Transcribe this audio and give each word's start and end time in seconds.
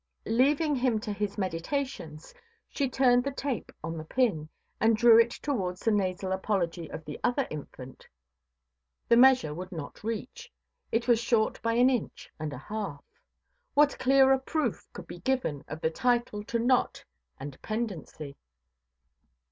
Leaving 0.25 0.75
him 0.75 0.97
to 0.99 1.13
his 1.13 1.37
meditations, 1.37 2.33
she 2.67 2.89
turned 2.89 3.23
the 3.23 3.31
tape 3.31 3.71
on 3.83 3.99
the 3.99 4.03
pin, 4.03 4.49
and 4.79 4.97
drew 4.97 5.19
it 5.19 5.29
towards 5.29 5.81
the 5.81 5.91
nasal 5.91 6.31
apology 6.31 6.89
of 6.89 7.05
the 7.05 7.19
other 7.23 7.45
infant. 7.51 8.07
The 9.07 9.17
measure 9.17 9.53
would 9.53 9.71
not 9.71 10.03
reach; 10.03 10.51
it 10.91 11.07
was 11.07 11.19
short 11.19 11.61
by 11.61 11.73
an 11.73 11.91
inch 11.91 12.31
and 12.39 12.51
a 12.51 12.57
half. 12.57 13.03
What 13.75 13.99
clearer 13.99 14.39
proof 14.39 14.91
could 14.91 15.05
be 15.05 15.19
given 15.19 15.63
of 15.67 15.81
the 15.81 15.91
title 15.91 16.43
to 16.45 16.57
knot 16.57 17.05
and 17.39 17.61
pendency? 17.61 18.37